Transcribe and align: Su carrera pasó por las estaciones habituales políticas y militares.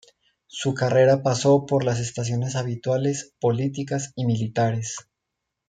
Su 0.47 0.73
carrera 0.73 1.21
pasó 1.21 1.67
por 1.67 1.83
las 1.83 1.99
estaciones 1.99 2.55
habituales 2.55 3.35
políticas 3.39 4.13
y 4.15 4.25
militares. 4.25 4.95